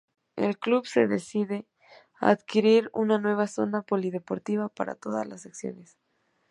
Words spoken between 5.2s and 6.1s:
las secciones.